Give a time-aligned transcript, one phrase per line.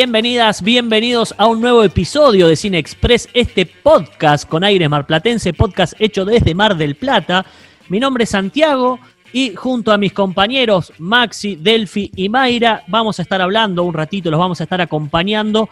[0.00, 5.92] Bienvenidas, bienvenidos a un nuevo episodio de Cine Express, este podcast con aire marplatense, podcast
[5.98, 7.44] hecho desde Mar del Plata.
[7.90, 8.98] Mi nombre es Santiago
[9.30, 14.30] y junto a mis compañeros Maxi, Delphi y Mayra vamos a estar hablando un ratito,
[14.30, 15.68] los vamos a estar acompañando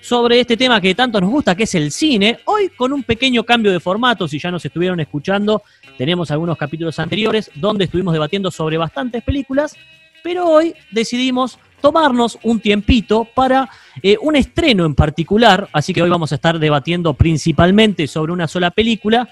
[0.00, 2.38] sobre este tema que tanto nos gusta, que es el cine.
[2.44, 5.64] Hoy con un pequeño cambio de formato, si ya nos estuvieron escuchando,
[5.98, 9.74] tenemos algunos capítulos anteriores donde estuvimos debatiendo sobre bastantes películas,
[10.22, 13.68] pero hoy decidimos tomarnos un tiempito para
[14.02, 18.48] eh, un estreno en particular, así que hoy vamos a estar debatiendo principalmente sobre una
[18.48, 19.28] sola película,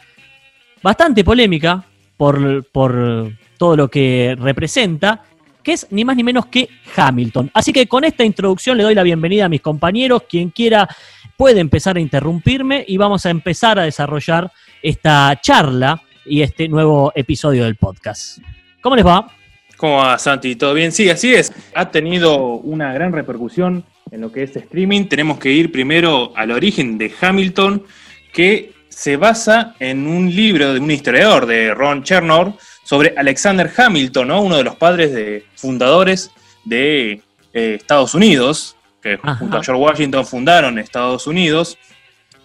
[0.83, 1.83] bastante polémica
[2.19, 5.25] por, por todo lo que representa,
[5.63, 7.51] que es ni más ni menos que Hamilton.
[7.55, 10.89] Así que con esta introducción le doy la bienvenida a mis compañeros, quien quiera
[11.37, 17.13] puede empezar a interrumpirme y vamos a empezar a desarrollar esta charla y este nuevo
[17.15, 18.39] episodio del podcast.
[18.83, 19.40] ¿Cómo les va?
[19.81, 20.57] ¿Cómo va, Santi?
[20.57, 20.93] ¿Todo bien?
[20.93, 21.55] Sí, así es.
[21.75, 25.07] Ha tenido una gran repercusión en lo que es streaming.
[25.07, 27.85] Tenemos que ir primero al origen de Hamilton,
[28.31, 34.29] que se basa en un libro de un historiador de Ron Chernow sobre Alexander Hamilton,
[34.29, 34.43] ¿no?
[34.43, 36.31] uno de los padres de, fundadores
[36.67, 37.23] de
[37.55, 41.79] eh, Estados Unidos, que junto a George Washington fundaron Estados Unidos.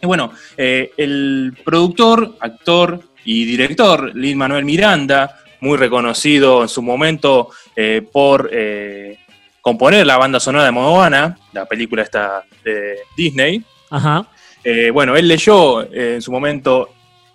[0.02, 6.82] Y bueno, eh, el productor, actor y director, Lin Manuel Miranda, muy reconocido en su
[6.82, 9.20] momento eh, por eh,
[9.62, 13.64] componer la banda sonora de Moana, la película esta de Disney.
[13.90, 14.28] Ajá.
[14.64, 16.90] Eh, bueno, él leyó en su momento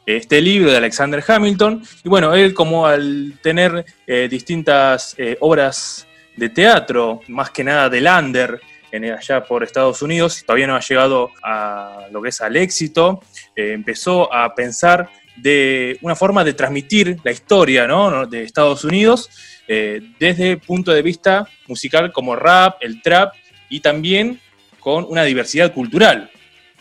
[0.04, 3.84] este libro de Alexander Hamilton y bueno, él como al tener
[4.28, 10.66] distintas obras de teatro, más que nada de Lander, en, allá por Estados Unidos, todavía
[10.66, 13.20] no ha llegado a lo que es al éxito,
[13.54, 17.86] empezó a pensar de una forma de transmitir la historia
[18.28, 19.30] de Estados Unidos
[19.68, 23.34] eh, desde el punto de vista musical como rap, el trap
[23.68, 24.40] y también
[24.80, 26.30] con una diversidad cultural.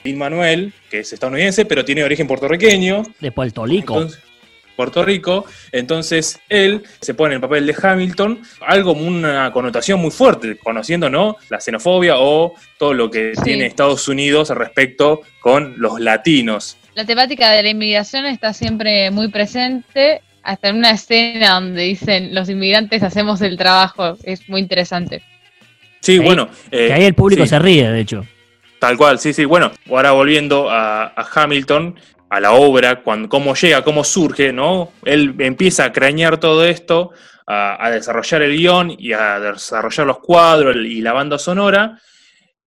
[0.03, 3.03] Lin Manuel, que es estadounidense, pero tiene origen puertorriqueño.
[3.19, 4.07] De Puerto Rico.
[4.75, 5.45] Puerto Rico.
[5.73, 11.09] Entonces él se pone en el papel de Hamilton, algo una connotación muy fuerte, conociendo
[11.09, 11.35] ¿no?
[11.49, 17.51] la xenofobia o todo lo que tiene Estados Unidos respecto con los latinos la temática
[17.51, 23.03] de la inmigración está siempre muy presente, hasta en una escena donde dicen los inmigrantes
[23.03, 25.23] hacemos el trabajo, es muy interesante.
[26.01, 26.49] Sí, bueno.
[26.69, 28.25] Eh, que ahí el público se ríe, de hecho.
[28.79, 29.45] Tal cual, sí, sí.
[29.45, 31.95] Bueno, ahora volviendo a, Hamilton,
[32.29, 34.91] a la obra, cuando, cómo llega, cómo surge, ¿no?
[35.05, 37.11] Él empieza a crañar todo esto,
[37.47, 41.97] a, a desarrollar el guion y a desarrollar los cuadros y la banda sonora.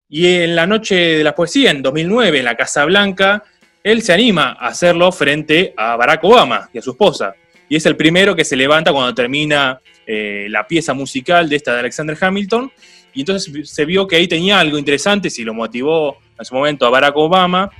[0.08, 3.44] Y en la noche de la poesía, en 2009, en la Casa Blanca,
[3.86, 7.36] él se anima a hacerlo frente a Barack Obama y a su esposa.
[7.68, 11.72] Y es el primero que se levanta cuando termina eh, la pieza musical de esta
[11.72, 12.72] de Alexander Hamilton.
[13.14, 16.84] Y entonces se vio que ahí tenía algo interesante, si lo motivó en su momento
[16.84, 17.70] a Barack Obama.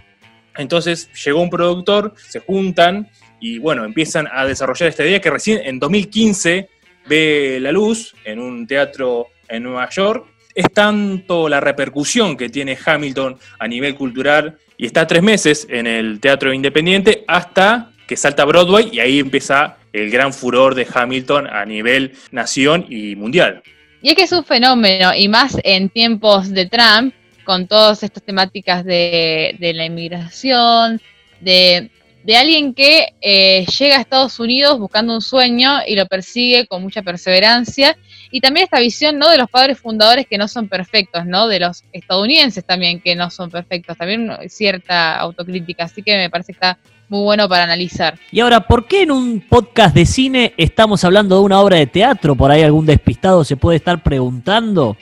[0.57, 5.61] Entonces llegó un productor, se juntan y bueno, empiezan a desarrollar esta idea que recién
[5.65, 6.69] en 2015
[7.09, 10.25] ve la luz en un teatro en Nueva York.
[10.55, 15.87] Es tanto la repercusión que tiene Hamilton a nivel cultural y está tres meses en
[15.87, 21.47] el Teatro Independiente hasta que salta Broadway y ahí empieza el gran furor de Hamilton
[21.47, 23.63] a nivel nación y mundial.
[24.03, 28.23] Y es que es un fenómeno, y más en tiempos de Trump, con todas estas
[28.23, 31.01] temáticas de, la inmigración,
[31.41, 31.91] de,
[32.37, 37.03] alguien que eh, llega a Estados Unidos buscando un sueño y lo persigue con mucha
[37.03, 37.97] perseverancia
[38.31, 39.29] y también esta visión ¿no?
[39.29, 41.49] de los padres fundadores que no son perfectos, ¿no?
[41.49, 46.53] de los estadounidenses también que no son perfectos, también cierta autocrítica, así que me parece
[46.53, 46.79] que está
[47.09, 48.19] muy bueno para analizar.
[48.33, 51.87] Y ahora, ¿por qué en un podcast de cine estamos hablando de una obra de
[51.87, 52.35] teatro?
[52.35, 54.97] Por ahí algún despistado se puede estar preguntando.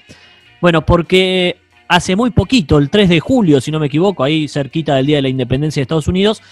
[0.61, 1.57] Bueno, porque
[1.89, 5.17] hace muy poquito, el 3 de julio, si no me equivoco, ahí cerquita del Día
[5.17, 6.43] de la Independencia de Estados Unidos,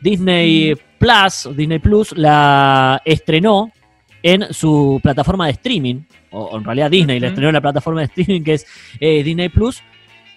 [0.00, 3.72] Disney Plus, Disney Plus la estrenó
[4.22, 8.06] en su plataforma de streaming, o en realidad Disney le estrenó en la plataforma de
[8.06, 8.66] streaming que es
[9.00, 9.82] eh, Disney Plus,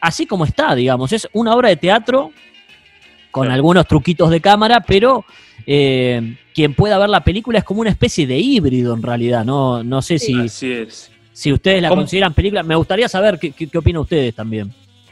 [0.02, 1.12] así como está, digamos.
[1.14, 2.32] Es una obra de teatro
[3.32, 5.26] con algunos truquitos de cámara, pero
[5.66, 9.44] eh, quien pueda ver la película es como una especie de híbrido en realidad.
[9.44, 12.64] No, no sé si, si ustedes la consideran película.
[12.64, 14.72] Me gustaría saber qué, qué, opinan ustedes también.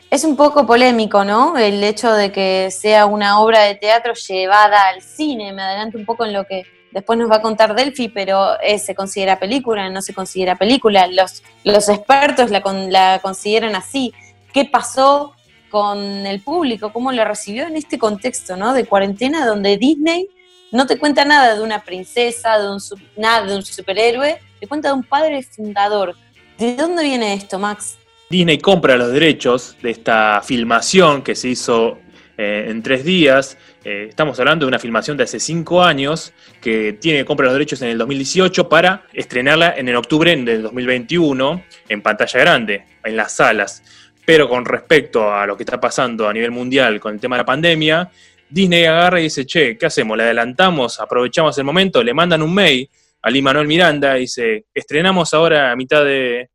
[0.10, 1.58] Es un poco polémico, ¿no?
[1.58, 5.54] El hecho de que sea una obra de teatro llevada al cine.
[5.54, 8.80] Me adelanto un poco en lo que después nos va a contar Delphi, pero eh,
[8.80, 11.08] se considera película, no se considera película.
[11.08, 14.14] Los, los expertos la, la consideran así.
[14.54, 15.34] ¿Qué pasó
[15.70, 16.92] con el público?
[16.92, 18.74] ¿Cómo lo recibió en este contexto ¿no?
[18.74, 20.28] de cuarentena donde Disney
[20.72, 22.80] no te cuenta nada de una princesa, de un,
[23.18, 26.16] nada de un superhéroe, te cuenta de un padre fundador.
[26.58, 27.98] ¿De dónde viene esto, Max?
[28.30, 31.98] Disney compra los derechos de esta filmación que se hizo
[32.38, 33.58] eh, en tres días.
[33.84, 37.82] Eh, estamos hablando de una filmación de hace cinco años que tiene compra los derechos
[37.82, 43.34] en el 2018 para estrenarla en el octubre del 2021 en pantalla grande, en las
[43.34, 43.84] salas.
[44.24, 47.42] Pero con respecto a lo que está pasando a nivel mundial con el tema de
[47.42, 48.12] la pandemia,
[48.48, 50.16] Disney agarra y dice, che, ¿qué hacemos?
[50.16, 51.00] ¿Le adelantamos?
[51.00, 52.04] ¿Aprovechamos el momento?
[52.04, 52.88] Le mandan un mail
[53.24, 56.52] a Lee Manuel Miranda y dice, estrenamos ahora a mitad de,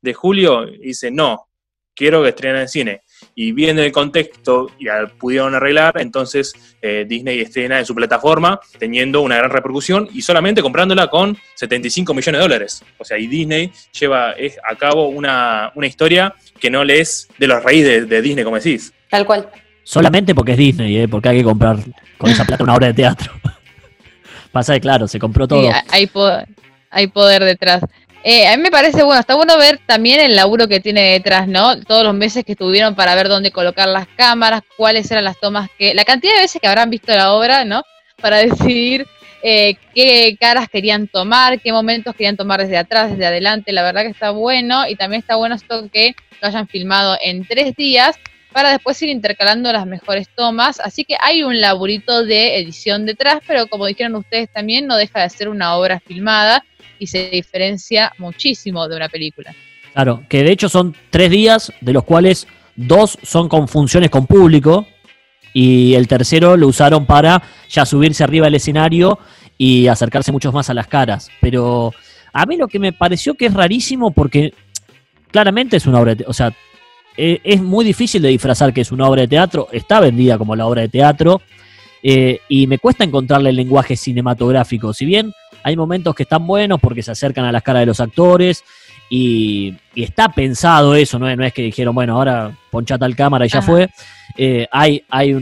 [0.00, 1.48] de julio, y dice, no,
[1.94, 3.00] quiero que estrenen en cine.
[3.34, 4.86] Y viene el contexto y
[5.18, 10.62] pudieron arreglar, entonces eh, Disney estrena en su plataforma teniendo una gran repercusión y solamente
[10.62, 12.84] comprándola con 75 millones de dólares.
[12.98, 17.62] O sea, y Disney lleva a cabo una, historia que no le es de los
[17.62, 18.92] raíces de, Disney, como decís.
[19.08, 19.48] Tal cual.
[19.82, 21.08] Solamente porque es Disney, ¿eh?
[21.08, 21.78] porque hay que comprar
[22.18, 23.32] con esa plata una obra de teatro.
[24.52, 25.70] Pasa de claro, se compró todo.
[25.90, 26.10] hay,
[26.90, 27.82] hay poder detrás.
[28.24, 31.46] Eh, a mí me parece bueno, está bueno ver también el laburo que tiene detrás,
[31.46, 31.80] ¿no?
[31.80, 35.70] Todos los meses que estuvieron para ver dónde colocar las cámaras, cuáles eran las tomas
[35.78, 37.82] que, la cantidad de veces que habrán visto la obra, ¿no?
[38.20, 39.06] Para decidir
[39.44, 43.72] eh, qué caras querían tomar, qué momentos querían tomar desde atrás, desde adelante.
[43.72, 47.46] La verdad que está bueno y también está bueno esto que lo hayan filmado en
[47.46, 48.18] tres días
[48.52, 50.80] para después ir intercalando las mejores tomas.
[50.80, 55.22] Así que hay un laburito de edición detrás, pero como dijeron ustedes también, no deja
[55.22, 56.64] de ser una obra filmada
[56.98, 59.54] y se diferencia muchísimo de una película.
[59.92, 62.46] Claro, que de hecho son tres días, de los cuales
[62.76, 64.86] dos son con funciones con público
[65.52, 69.18] y el tercero lo usaron para ya subirse arriba del escenario
[69.56, 71.30] y acercarse mucho más a las caras.
[71.40, 71.92] Pero
[72.32, 74.54] a mí lo que me pareció que es rarísimo porque
[75.30, 76.52] claramente es una obra, de, o sea,
[77.16, 80.54] e, es muy difícil de disfrazar que es una obra de teatro, está vendida como
[80.54, 81.42] la obra de teatro
[82.02, 84.92] eh, y me cuesta encontrarle el lenguaje cinematográfico.
[84.92, 85.32] Si bien
[85.68, 88.64] hay momentos que están buenos porque se acercan a las caras de los actores
[89.10, 91.34] y, está pensado eso, ¿no?
[91.34, 93.90] no es que dijeron, bueno, ahora ponchata al cámara y ya fue.
[94.36, 95.34] Eh, hay hay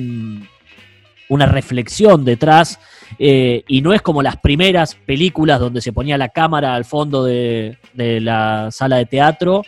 [1.29, 2.79] una reflexión detrás
[3.19, 7.25] eh, y no es como las primeras películas donde se ponía la cámara al fondo
[7.25, 9.63] de, la sala de teatro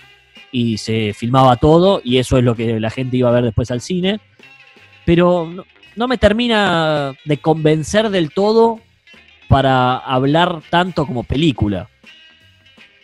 [0.51, 3.71] y se filmaba todo y eso es lo que la gente iba a ver después
[3.71, 4.21] al cine.
[5.05, 5.67] Pero
[5.97, 8.81] no me termina de convencer del todo
[9.49, 11.89] para hablar tanto como película.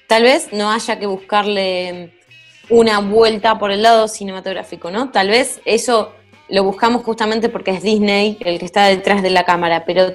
[0.07, 2.13] Tal vez no haya que buscarle
[2.69, 5.11] una vuelta por el lado cinematográfico, ¿no?
[5.11, 6.15] Tal vez eso
[6.49, 10.15] lo buscamos justamente porque es Disney el que está detrás de la cámara, pero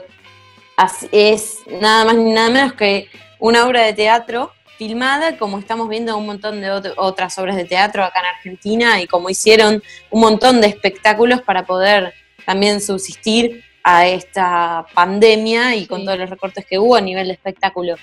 [1.11, 3.09] es nada más ni nada menos que
[3.39, 8.03] una obra de teatro filmada como estamos viendo un montón de otras obras de teatro
[8.03, 12.13] acá en Argentina y como hicieron un montón de espectáculos para poder
[12.45, 17.33] también subsistir a esta pandemia y con todos los recortes que hubo a nivel de
[17.33, 17.95] espectáculo.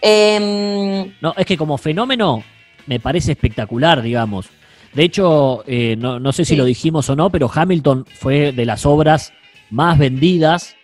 [0.00, 2.42] Em, no, es que como fenómeno
[2.86, 4.48] me parece espectacular, digamos.
[4.92, 8.84] De hecho, eh, no, sé si lo dijimos o no, pero Hamilton fue de las
[8.84, 9.32] obras
[9.70, 10.76] más vendidas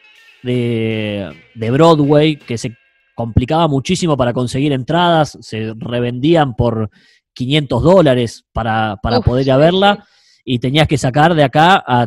[0.43, 2.75] de, Broadway, que se
[3.15, 6.89] complicaba muchísimo para conseguir entradas, se revendían por
[7.35, 10.07] 500 dólares para, poder ir a verla
[10.45, 12.07] y tenías que sacar de acá a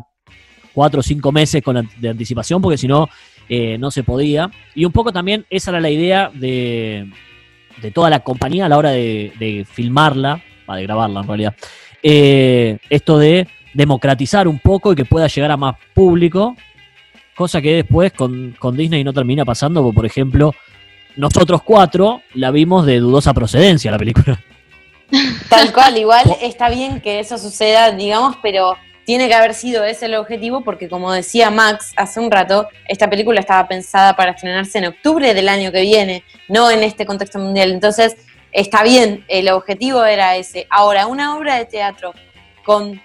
[0.74, 3.10] cuatro o cinco meses con de anticipación, porque si no,
[3.50, 4.50] eh, no se podía.
[4.76, 7.10] Y un poco también esa era la idea de,
[7.82, 11.56] de toda la compañía a la hora de, filmarla, de grabarla en realidad.
[12.02, 16.56] Eh, esto de democratizar un poco y que pueda llegar a más público,
[17.36, 20.56] cosa que después con, con Disney no termina pasando, porque por ejemplo,
[21.16, 24.40] nosotros cuatro la vimos de dudosa procedencia la película.
[25.50, 30.06] Tal cual, igual está bien que eso suceda, digamos, pero tiene que haber sido ese
[30.06, 34.78] el objetivo porque como decía Max hace un rato, esta película estaba pensada para estrenarse
[34.78, 37.72] en octubre del año que viene, no en este contexto mundial.
[37.72, 38.16] Entonces,
[38.52, 40.68] está bien, el objetivo era ese.
[40.70, 42.14] Ahora, una obra de teatro
[42.66, 43.02] con,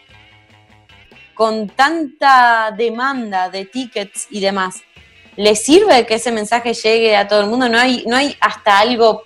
[1.34, 4.82] con tanta demanda de tickets y demás,
[5.36, 7.68] ¿le sirve que ese mensaje llegue a todo el mundo?
[7.68, 9.22] ¿No hay, no hay hasta algo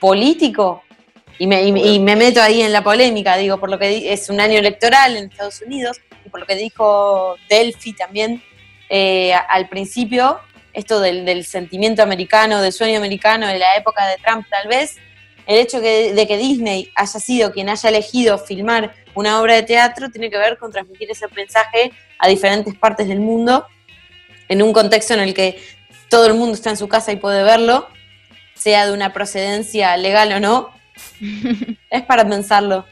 [0.00, 0.83] político
[1.38, 4.40] y me, y, me, meto ahí en la polémica, digo, por lo que es un
[4.40, 8.42] año electoral en Estados Unidos y por lo que dijo Delphi también
[8.88, 10.38] eh, al principio,
[10.72, 14.96] esto del, sentimiento americano, del sueño americano de la época de Trump tal vez,
[15.46, 20.10] el hecho de que Disney haya sido quien haya elegido filmar una obra de teatro
[20.10, 23.66] tiene que ver con transmitir ese mensaje a diferentes partes del mundo,
[24.48, 25.60] en un contexto en el que
[26.08, 27.88] todo el mundo está en su casa y puede verlo,
[28.54, 30.70] sea de una procedencia legal o no,
[31.90, 32.84] es para pensarlo.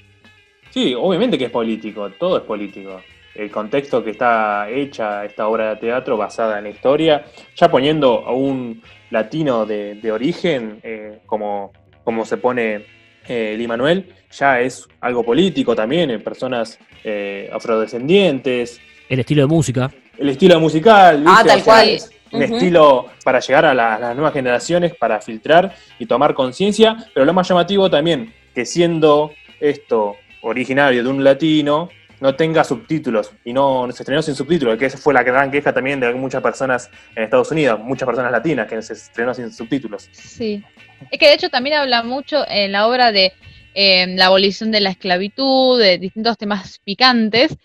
[0.70, 3.00] Sí, obviamente que es político, todo es político.
[3.34, 7.24] El contexto que está hecha esta obra de teatro basada en la historia,
[7.56, 11.72] ya poniendo a un latino de, origen, eh, como,
[12.04, 12.86] como se pone
[13.28, 18.80] eh, Lee Manuel, ya es algo político también, en personas eh, afrodescendientes.
[19.08, 19.90] El estilo de música.
[20.18, 21.24] El estilo musical.
[21.26, 21.98] Ah, tal cual.
[22.32, 27.32] Un estilo para llegar a, las nuevas generaciones, para filtrar y tomar conciencia, pero lo
[27.32, 31.88] más llamativo también, que siendo esto originario de un latino,
[32.22, 35.72] no tenga subtítulos y no, se estrenó sin subtítulos, que esa fue la gran queja
[35.72, 40.08] también de muchas personas en Estados Unidos, muchas personas latinas que se estrenó sin subtítulos.
[40.12, 40.62] Sí.
[41.10, 43.32] Es que de hecho también habla mucho en la obra de
[43.74, 47.56] eh, la abolición de la esclavitud, de distintos temas picantes,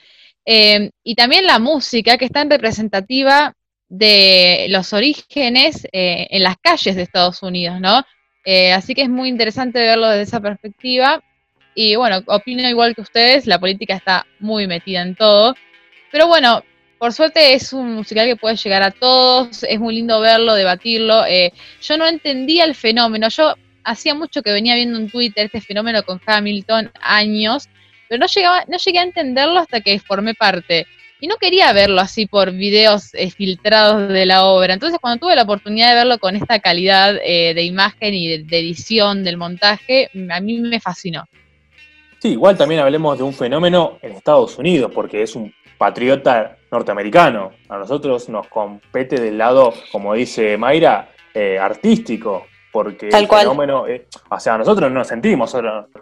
[0.44, 3.54] eh, y también la música, que es tan representativa
[3.90, 8.04] de los orígenes eh, en las calles de Estados Unidos, ¿no?
[8.74, 11.22] así que es muy interesante verlo desde esa perspectiva.
[11.76, 15.54] Y bueno, opino igual que ustedes, la política está muy metida en todo.
[16.14, 16.64] Pero bueno,
[16.98, 21.26] por suerte es un musical que puede llegar a todos, es muy lindo verlo, debatirlo.
[21.82, 23.54] yo no entendía el fenómeno, yo
[23.88, 27.70] hacía mucho que venía viendo en Twitter este fenómeno con Hamilton, años,
[28.10, 30.86] pero no, llegaba, no llegué a entenderlo hasta que formé parte.
[31.20, 34.74] Y no quería verlo así por videos eh, filtrados de la obra.
[34.74, 38.60] Entonces cuando tuve la oportunidad de verlo con esta calidad eh, de imagen y de,
[38.60, 41.26] edición del montaje, a mí me fascinó.
[42.20, 47.52] Sí, igual también hablemos de un fenómeno en Estados Unidos, porque es un patriota norteamericano.
[47.70, 52.46] A nosotros nos compete del lado, como dice Mayra, eh, artístico
[52.78, 53.86] porque el fenómeno,
[54.30, 55.52] o sea, nosotros no sentimos,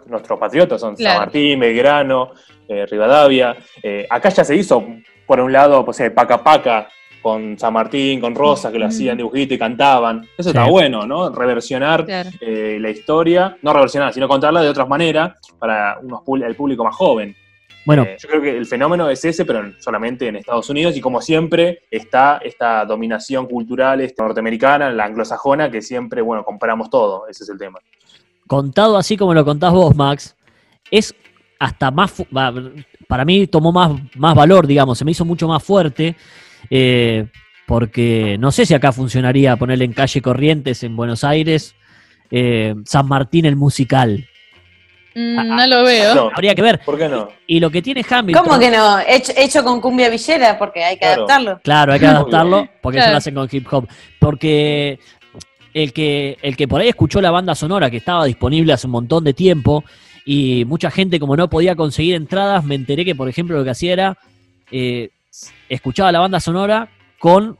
[0.08, 2.32] nuestros patriotas son San Martín, Belgrano,
[2.68, 3.56] eh, Rivadavia.
[3.82, 4.84] Eh, acá ya se hizo,
[5.26, 6.86] por un lado, pues, eh, Paca Paca
[7.22, 10.28] con San Martín, con Rosa, que lo hacían dibujito y cantaban.
[10.36, 11.30] Eso está bueno, ¿no?
[11.30, 16.94] Reversionar la historia, no reversionar, sino contarla de otras maneras para unos, el público más
[16.94, 17.34] joven.
[17.86, 21.00] Bueno, eh, yo creo que el fenómeno es ese, pero solamente en Estados Unidos y
[21.00, 27.28] como siempre está esta dominación cultural esta norteamericana, la anglosajona, que siempre, bueno, comparamos todo,
[27.28, 27.78] ese es el tema.
[28.48, 30.36] Contado así como lo contás vos, Max,
[30.90, 31.14] es
[31.60, 32.12] hasta más,
[33.06, 36.16] para mí tomó más, más valor, digamos, se me hizo mucho más fuerte,
[36.68, 37.28] eh,
[37.68, 41.76] porque no sé si acá funcionaría ponerle en calle Corrientes en Buenos Aires,
[42.32, 44.26] eh, San Martín el musical.
[45.18, 46.30] Mm, ah, no lo veo.
[46.34, 46.78] Habría que ver.
[46.84, 47.30] ¿Por qué no?
[47.46, 48.44] Y lo que tiene Hamilton.
[48.44, 48.98] ¿Cómo que no?
[49.00, 51.58] Hecho, con cumbia villera, porque hay que adaptarlo.
[51.64, 53.88] Claro, hay que adaptarlo, porque eso lo hacen con hip hop.
[54.18, 54.98] Porque
[55.72, 58.90] el que, el que por ahí escuchó la banda sonora que estaba disponible hace un
[58.90, 59.84] montón de tiempo
[60.26, 63.70] y mucha gente como no podía conseguir entradas, me enteré que por ejemplo lo que
[63.70, 64.18] hacía era
[64.70, 65.10] eh,
[65.70, 67.58] escuchaba la banda sonora con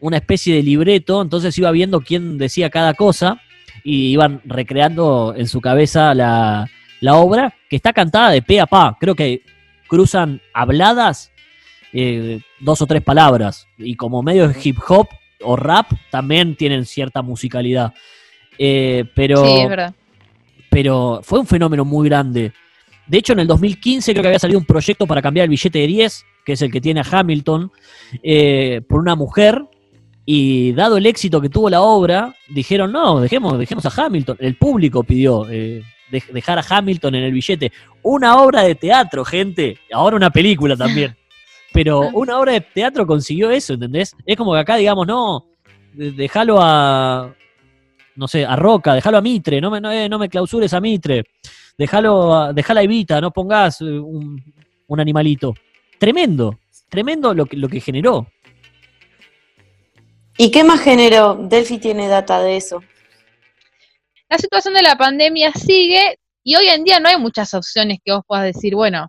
[0.00, 3.40] una especie de libreto, entonces iba viendo quién decía cada cosa
[3.82, 6.68] y iban recreando en su cabeza la,
[7.02, 8.96] la obra, que está cantada de pe a pa.
[8.98, 9.42] Creo que
[9.88, 11.32] cruzan habladas
[11.92, 13.66] eh, dos o tres palabras.
[13.76, 15.08] Y como medio de hip hop
[15.42, 17.92] o rap, también tienen cierta musicalidad.
[18.56, 19.94] Eh, pero, sí, es verdad.
[20.70, 22.52] Pero fue un fenómeno muy grande.
[23.08, 25.80] De hecho, en el 2015 creo que había salido un proyecto para cambiar el billete
[25.80, 27.72] de 10, que es el que tiene a Hamilton,
[28.22, 29.60] eh, por una mujer.
[30.24, 34.36] Y dado el éxito que tuvo la obra, dijeron, no, dejemos, dejemos a Hamilton.
[34.38, 35.48] El público pidió,
[36.12, 37.72] dejar a Hamilton en el billete.
[38.02, 39.78] Una obra de teatro, gente.
[39.92, 41.16] Ahora una película también.
[41.72, 44.14] Pero una obra de teatro consiguió eso, ¿entendés?
[44.26, 45.46] Es como que acá digamos, no,
[45.94, 47.34] déjalo a,
[48.14, 51.24] no sé, a Roca, déjalo a Mitre, no me, no, eh, me clausures a Mitre,
[51.78, 52.52] déjalo a,
[52.82, 54.42] Evita, no pongas eh, un,
[54.86, 55.54] un, animalito.
[55.98, 56.58] Tremendo,
[56.90, 58.26] tremendo lo que, lo que generó.
[60.36, 61.36] ¿Y qué más generó?
[61.40, 62.82] Delphi tiene data de eso
[64.32, 68.12] la situación de la pandemia sigue y hoy en día no hay muchas opciones que
[68.12, 69.08] vos puedas decir, bueno,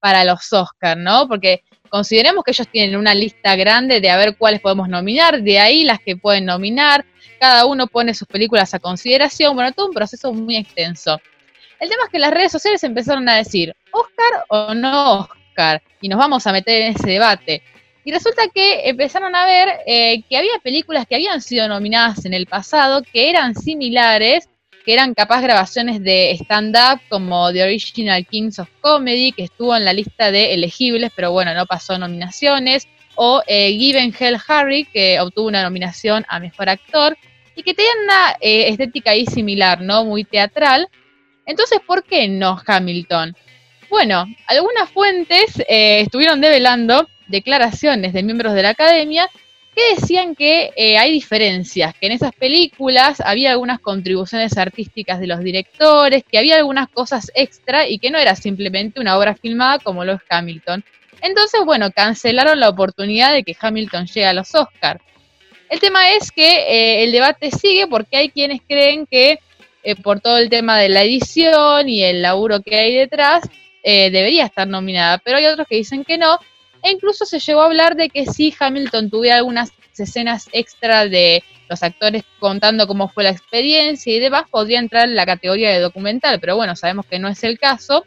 [0.00, 1.26] para los Oscars, ¿no?
[1.28, 5.58] Porque consideremos que ellos tienen una lista grande de a ver cuáles podemos nominar, de
[5.58, 7.06] ahí las que pueden nominar,
[7.40, 11.18] cada uno pone sus películas a consideración, bueno, todo un proceso muy extenso.
[11.78, 16.08] El tema es que las redes sociales empezaron a decir, Oscar o no Oscar, y
[16.10, 17.62] nos vamos a meter en ese debate.
[18.04, 22.34] Y resulta que empezaron a ver eh, que había películas que habían sido nominadas en
[22.34, 24.48] el pasado que eran similares,
[24.84, 29.84] que eran capaz grabaciones de stand-up como The Original Kings of Comedy, que estuvo en
[29.84, 35.20] la lista de elegibles, pero bueno, no pasó nominaciones, o eh, Given Hell Harry, que
[35.20, 37.18] obtuvo una nominación a Mejor Actor,
[37.54, 40.04] y que tenían una eh, estética ahí similar, ¿no?
[40.04, 40.88] Muy teatral.
[41.44, 43.36] Entonces, ¿por qué no Hamilton?
[43.90, 49.28] Bueno, algunas fuentes eh, estuvieron develando declaraciones de miembros de la academia
[49.74, 55.28] que decían que eh, hay diferencias, que en esas películas había algunas contribuciones artísticas de
[55.28, 59.78] los directores, que había algunas cosas extra y que no era simplemente una obra filmada
[59.78, 60.84] como lo es Hamilton.
[61.22, 65.00] Entonces, bueno, cancelaron la oportunidad de que Hamilton llegue a los Oscars.
[65.68, 69.38] El tema es que eh, el debate sigue porque hay quienes creen que
[69.84, 73.48] eh, por todo el tema de la edición y el laburo que hay detrás,
[73.82, 76.38] debería estar nominada, pero hay otros que dicen que no,
[76.82, 81.42] e incluso se llegó a hablar de que si Hamilton tuviera algunas escenas extra de
[81.68, 85.80] los actores contando cómo fue la experiencia y demás, podría entrar en la categoría de
[85.80, 88.04] documental, pero bueno, sabemos que no es el caso.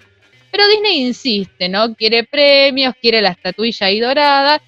[0.52, 1.96] Pero Disney insiste, ¿no?
[1.96, 4.62] Quiere premios, quiere la estatuilla ahí dorada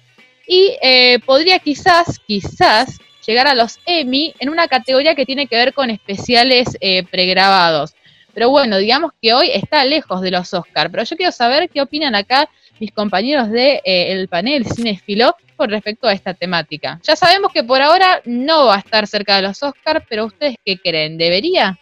[0.46, 5.56] y eh, podría quizás, quizás llegar a los Emmy en una categoría que tiene que
[5.56, 7.94] ver con especiales eh, pregrabados.
[8.34, 10.90] Pero bueno, digamos que hoy está lejos de los Oscars.
[10.90, 12.48] Pero yo quiero saber qué opinan acá
[12.78, 17.00] mis compañeros del de, eh, el panel Cinefilo con respecto a esta temática.
[17.02, 20.56] Ya sabemos que por ahora no va a estar cerca de los Oscars, pero ¿ustedes
[20.64, 21.16] qué creen?
[21.16, 21.78] ¿Debería?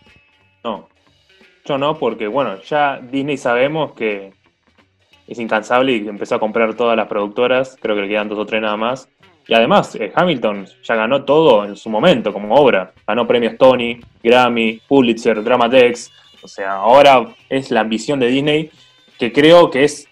[0.62, 0.88] No,
[1.64, 4.32] yo no, porque bueno, ya Disney sabemos que
[5.26, 8.46] es incansable y empezó a comprar todas las productoras, creo que le quedan dos o
[8.46, 9.08] tres nada más.
[9.46, 12.92] Y además, eh, Hamilton ya ganó todo en su momento como obra.
[13.06, 16.10] Ganó premios Tony, Grammy, Pulitzer, Dramatex.
[16.42, 18.70] O sea, ahora es la ambición de Disney
[19.18, 20.08] que creo que es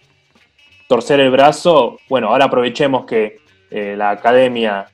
[0.93, 3.39] torcer el brazo, bueno, ahora aprovechemos que
[3.71, 4.89] eh, la academia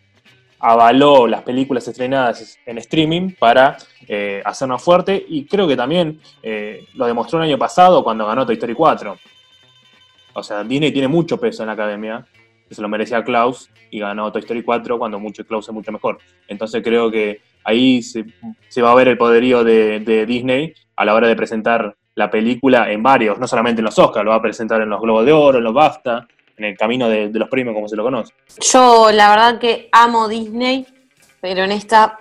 [0.61, 3.77] avaló las películas estrenadas en streaming para
[4.07, 8.47] eh, hacernos fuerte y creo que también eh, lo demostró el año pasado cuando ganó
[8.47, 9.19] Toy Story 4.
[10.35, 12.25] O sea, Disney tiene mucho peso en la academia,
[12.71, 16.19] se lo merecía Klaus y ganó Toy Story 4 cuando mucho Klaus es mucho mejor.
[16.47, 18.23] Entonces creo que ahí se,
[18.81, 22.91] va a ver el poderío de, de Disney a la hora de presentar la película
[22.91, 25.33] en varios, no solamente en los Oscars, lo va a presentar en los Globos de
[25.33, 26.27] Oro, en los BAFTA,
[26.57, 28.35] en el camino de, los premios como se lo conoce.
[28.61, 30.85] Yo la verdad que amo Disney,
[31.41, 32.19] pero en esta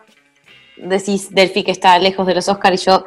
[0.78, 3.06] decís Delphi que está lejos de los Oscars y yo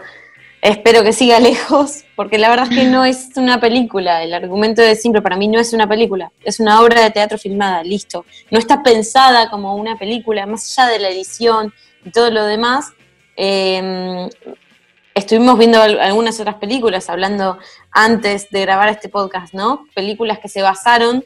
[0.62, 4.82] espero que siga lejos, porque la verdad es que no es una película, el argumento
[4.82, 8.26] es simple, para mí no es una película, es una obra de teatro filmada, listo.
[8.50, 11.72] No está pensada como una película, más allá de la edición
[12.04, 12.92] y todo lo demás.
[13.36, 14.28] Eh,
[15.20, 17.58] estuvimos viendo algunas otras películas, hablando
[17.90, 19.86] antes de grabar este podcast, ¿no?
[19.94, 21.24] Películas que se basaron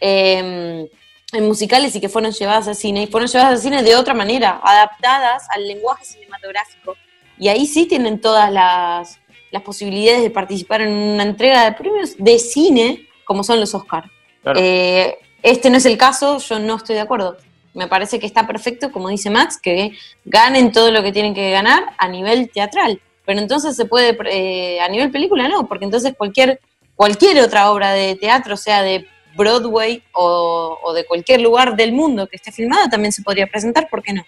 [0.00, 0.88] em,
[1.32, 4.14] en musicales y que fueron llevadas al cine, y fueron llevadas al cine de otra
[4.14, 6.96] manera, adaptadas al lenguaje cinematográfico.
[7.38, 9.20] Y ahí sí tienen todas las,
[9.64, 14.10] posibilidades de participar en una entrega de premios de cine, como son los Oscars.
[14.56, 17.36] Eh, este no es el caso, yo no estoy de acuerdo.
[17.72, 19.92] Me parece que está perfecto, como dice Max, que
[20.24, 24.80] ganen todo lo que tienen que ganar a nivel teatral pero entonces se puede, eh,
[24.80, 26.60] a nivel película no, porque entonces cualquier,
[26.94, 29.06] cualquier otra obra de teatro, sea de
[29.36, 34.02] Broadway o, de cualquier lugar del mundo que esté filmada, también se podría presentar, ¿por
[34.02, 34.24] qué no?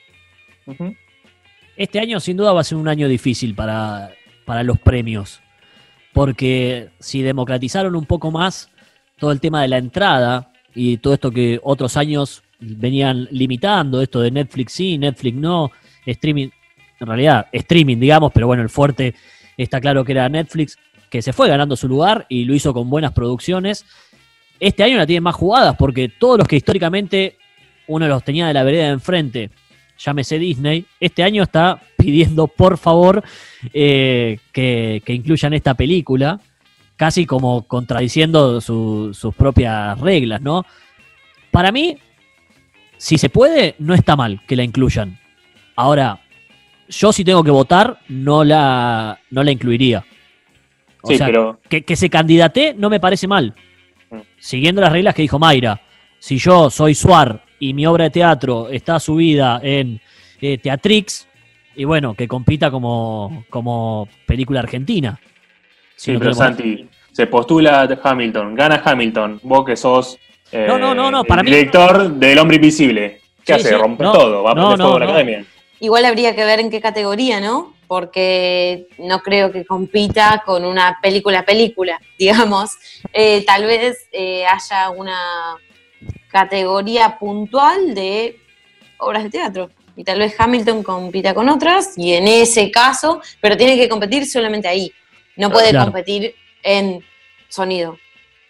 [1.77, 4.11] Este año sin duda va a ser un año difícil para,
[4.45, 5.41] para los premios,
[6.13, 8.71] porque si democratizaron un poco más
[9.19, 14.21] todo el tema de la entrada y todo esto que otros años venían limitando, esto
[14.21, 15.71] de Netflix sí, Netflix no,
[16.07, 16.49] streaming,
[17.01, 19.15] en realidad streaming, digamos, pero bueno, el fuerte
[19.57, 20.79] está claro que era Netflix,
[21.11, 23.85] que se fue ganando su lugar y lo hizo con buenas producciones.
[24.59, 27.37] Este año la tiene más jugadas porque todos los que históricamente
[27.87, 29.51] uno los tenía de la vereda de enfrente,
[29.99, 33.23] llámese Disney, este año está pidiendo por favor
[33.73, 36.41] eh, que, incluyan esta película,
[36.97, 40.65] casi como contradiciendo sus propias reglas, ¿no?
[41.51, 41.97] Para mí,
[42.97, 45.19] si se puede, no está mal que la incluyan.
[45.75, 46.21] Ahora,
[46.89, 50.05] yo si tengo que votar, no la, no la incluiría.
[51.03, 51.31] O sea,
[51.69, 53.55] que, se candidate no me parece mal.
[54.11, 54.19] Mm.
[54.39, 55.81] Siguiendo las reglas que dijo Mayra.
[56.19, 60.01] Si yo soy Suar y mi obra de teatro está subida en
[60.41, 61.29] eh, Teatrix,
[61.77, 65.21] y bueno, que compita como, como película argentina.
[65.95, 70.19] sí, pero Santi, se postula Hamilton, gana Hamilton, vos que sos
[70.53, 73.21] no, no, no, no, para director del Hombre Invisible.
[73.45, 73.77] ¿Qué hace?
[73.77, 75.45] Rompe todo, va a poner a la academia.
[75.81, 77.75] Igual habría que ver en qué categoría, ¿no?
[77.87, 82.73] Porque no creo que compita con una película película, digamos.
[83.13, 85.57] Eh, tal vez eh, haya una
[86.29, 88.39] categoría puntual de
[88.99, 89.71] obras de teatro.
[89.97, 94.27] Y tal vez Hamilton compita con otras, y en ese caso, pero tiene que competir
[94.27, 94.93] solamente ahí.
[95.37, 97.03] No puede competir en
[97.49, 97.99] sonido.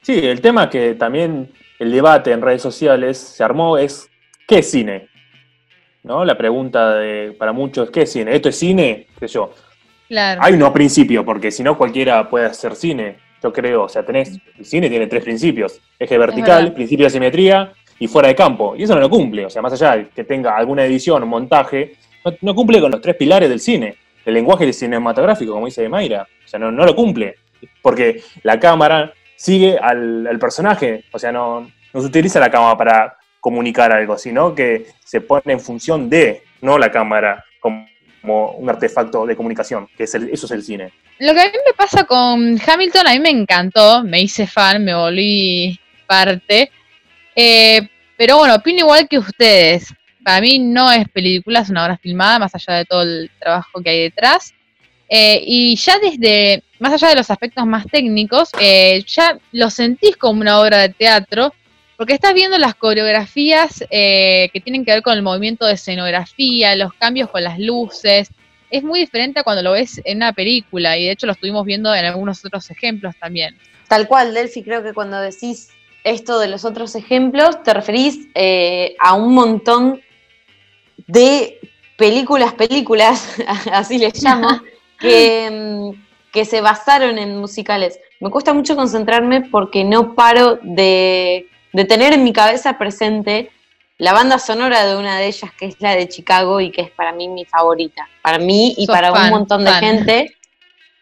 [0.03, 4.09] Sí, el tema que también el debate en redes sociales se armó es
[4.49, 5.09] ¿qué es cine?
[6.07, 6.25] ¿No?
[6.25, 8.35] La pregunta de, para muchos, ¿qué es cine?
[8.35, 9.09] ¿Esto es cine?
[9.19, 9.53] ¿Qué yo?
[10.09, 10.41] Claro.
[10.43, 13.17] Hay uno principio, porque si no cualquiera puede hacer cine.
[13.43, 17.73] yo creo, o sea, tenés, el cine tiene tres principios, eje vertical, principio de simetría
[17.99, 20.25] y fuera de campo, y eso no lo cumple, o sea, más allá de que
[20.25, 21.97] tenga alguna edición montaje,
[22.41, 26.49] no, cumple con los tres pilares del cine, el lenguaje cinematográfico, como dice Mayra, o
[26.49, 27.37] sea, no, no lo cumple,
[27.83, 32.77] porque la cámara sigue al, al personaje, o sea, no, no se utiliza la cámara
[32.77, 33.17] para
[33.47, 39.25] comunicar algo, sino que se pone en función de, no la cámara como un artefacto
[39.25, 40.91] de comunicación, que es eso es el cine.
[41.21, 44.85] Lo que a mí me pasa con Hamilton, a mí me encantó, me hice fan,
[44.85, 45.79] me volví
[46.09, 46.73] parte,
[47.37, 49.95] eh, pero bueno, opino igual que ustedes.
[50.25, 53.81] Para mí no es película, es una obra filmada, más allá de todo el trabajo
[53.81, 54.55] que hay detrás.
[55.09, 60.17] Eh, y ya desde, más allá de los aspectos más técnicos, eh, ya lo sentís
[60.17, 61.55] como una obra de teatro,
[61.97, 66.77] porque estás viendo las coreografías eh, que tienen que ver con el movimiento de escenografía,
[66.77, 68.31] los cambios con las luces.
[68.71, 71.65] Es muy diferente a cuando lo ves en una película y de hecho lo estuvimos
[71.65, 73.57] viendo en algunos otros ejemplos también.
[73.89, 75.71] Tal cual, Delphi, creo que cuando decís
[76.05, 80.01] esto de los otros ejemplos, te referís eh, a un montón
[81.07, 81.59] de
[81.97, 83.37] películas, películas,
[83.73, 84.49] así les llamo,
[85.01, 87.99] que, mm, que se basaron en musicales.
[88.21, 93.51] Me cuesta mucho concentrarme porque no paro de de tener en mi cabeza presente
[93.99, 96.91] la banda sonora de una de ellas, que es la de Chicago y que es
[96.91, 98.09] para mí mi favorita.
[98.23, 100.37] Para mí y para un montón de gente.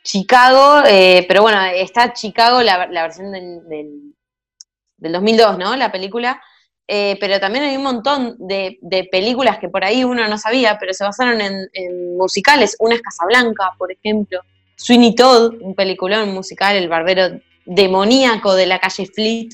[0.03, 5.77] Chicago, eh, pero bueno, está Chicago, la, versión del, del, 2002, ¿no?
[5.77, 6.43] La película.
[6.89, 8.77] Eh, pero también hay un montón de,
[9.13, 12.75] películas que por ahí uno no sabía, pero se basaron en, en, musicales.
[12.81, 14.41] Una es Casablanca, por ejemplo.
[14.75, 19.51] Sweeney Todd, un peliculón musical, el barbero demoníaco de la calle Fleet,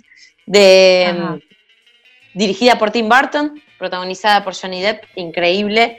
[0.51, 1.41] de,
[2.35, 5.99] dirigida por Tim Burton, protagonizada por Johnny Depp, increíble.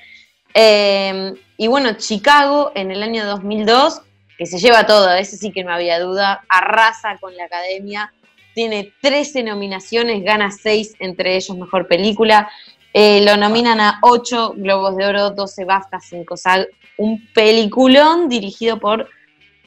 [0.54, 4.02] Eh, y bueno, Chicago en el año 2002,
[4.38, 8.12] que se lleva todo, ese sí que no había duda, arrasa con la academia,
[8.54, 12.52] tiene 13 nominaciones, gana 6, entre ellos mejor película.
[12.94, 16.68] Eh, lo nominan a 8 Globos de Oro, 12 BAFTA, 5 SAG.
[16.98, 19.08] Un peliculón dirigido por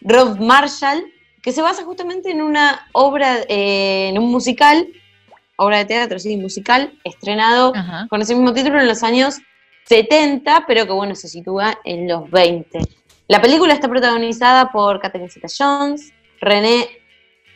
[0.02, 1.02] Rob Marshall,
[1.44, 4.88] que se basa justamente en una obra, eh, en un musical,
[5.56, 7.74] obra de teatro, sí, musical, estrenado
[8.08, 9.36] con ese mismo título en los años
[9.86, 12.78] 70, pero que bueno, se sitúa en los 20.
[13.28, 16.88] La película está protagonizada por Catherine Zeta-Jones, René,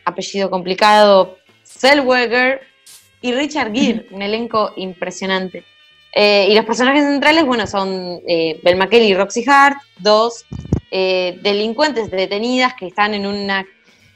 [0.05, 2.61] apellido complicado, Zellweger
[3.23, 5.65] y Richard Gere, un elenco impresionante.
[6.15, 10.45] Eh, y los personajes centrales, bueno, son eh, Bel y Roxy Hart, dos
[10.91, 13.67] eh, delincuentes detenidas que están en una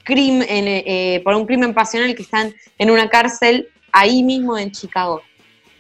[0.05, 5.23] crimen, eh, por un crimen pasional que están en una cárcel ahí mismo en Chicago.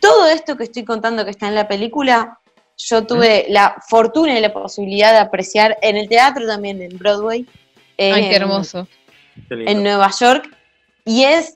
[0.00, 2.38] Todo esto que estoy contando que está en la película,
[2.76, 7.46] yo tuve la fortuna y la posibilidad de apreciar en el teatro también, en Broadway.
[7.98, 8.88] Ay, qué hermoso.
[9.50, 10.48] En Nueva York.
[11.04, 11.54] Y es,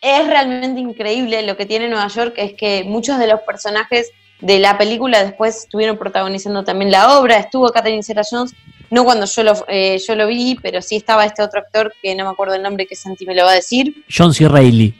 [0.00, 4.10] es realmente increíble lo que tiene Nueva York, es que muchos de los personajes
[4.40, 7.38] de la película después estuvieron protagonizando también la obra.
[7.38, 8.54] Estuvo Catherine Zeta-Jones,
[8.90, 12.14] no cuando yo lo, eh, yo lo vi, pero sí estaba este otro actor que
[12.14, 14.04] no me acuerdo el nombre que Santi me lo va a decir.
[14.14, 14.48] John C.
[14.48, 14.94] Reilly.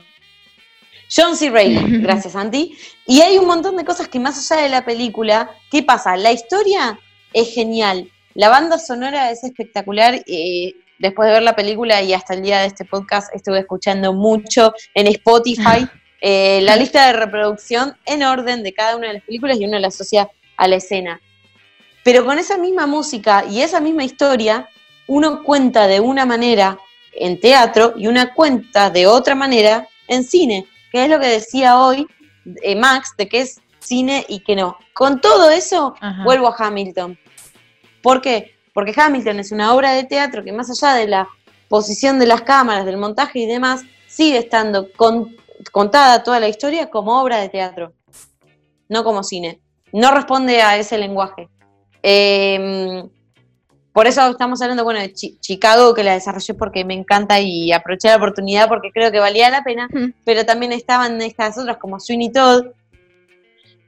[1.14, 1.50] John C.
[1.50, 2.76] Reilly, gracias Santi.
[3.06, 6.16] Y hay un montón de cosas que más allá de la película, ¿qué pasa?
[6.16, 6.98] La historia
[7.32, 10.22] es genial, la banda sonora es espectacular.
[10.26, 14.12] Eh, después de ver la película y hasta el día de este podcast estuve escuchando
[14.12, 15.86] mucho en Spotify
[16.20, 19.78] eh, la lista de reproducción en orden de cada una de las películas y uno
[19.78, 21.20] la asocia a la escena.
[22.08, 24.66] Pero con esa misma música y esa misma historia,
[25.08, 26.78] uno cuenta de una manera
[27.12, 31.78] en teatro y una cuenta de otra manera en cine, que es lo que decía
[31.78, 32.06] hoy
[32.62, 34.78] eh, Max, de que es cine y que no.
[34.94, 37.18] Con todo eso, vuelvo a Hamilton.
[38.02, 38.54] ¿Por qué?
[38.72, 41.28] Porque Hamilton es una obra de teatro que más allá de la
[41.68, 44.88] posición de las cámaras, del montaje y demás, sigue estando
[45.72, 47.92] contada toda la historia como obra de teatro,
[48.88, 49.60] no como cine.
[49.92, 51.50] No responde a ese lenguaje.
[52.02, 53.08] Em,
[53.92, 58.08] por eso estamos hablando, bueno, de Chicago, que la desarrollé porque me encanta y aproveché
[58.08, 59.88] la oportunidad porque creo que valía la pena,
[60.24, 62.66] pero también estaban estas otras como Sweeney Todd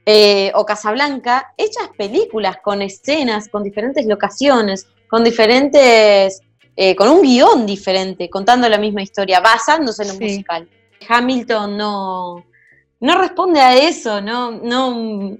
[0.05, 6.41] eh, o Casablanca, hechas películas con escenas, con diferentes locaciones, con diferentes,
[6.75, 10.69] eh, con un guion diferente, contando la misma historia, basándose en un musical.
[11.07, 12.45] Hamilton no,
[12.99, 15.37] no responde a eso, no, no,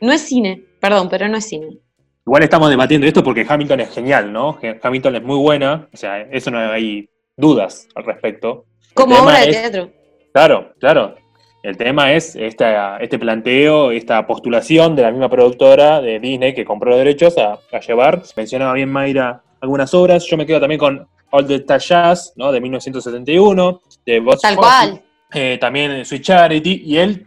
[0.00, 0.64] no es cine.
[0.88, 1.78] Perdón, pero no es cine.
[2.24, 4.56] Igual estamos debatiendo esto porque Hamilton es genial, ¿no?
[4.80, 8.66] Hamilton es muy buena, o sea, eso no hay dudas al respecto.
[8.94, 9.90] Como obra de teatro.
[10.32, 11.16] Claro, claro.
[11.64, 16.64] El tema es esta, este planteo, esta postulación de la misma productora de Disney que
[16.64, 18.22] compró los derechos a, llevar.
[18.36, 20.24] Mencionaba bien Mayra algunas obras.
[20.24, 22.52] Yo me quedo también con All the Jazz, ¿no?
[22.52, 25.02] De 1971, de Tal cual.
[25.34, 27.26] eh, también Sweet Charity, y el